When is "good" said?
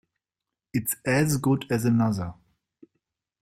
1.37-1.67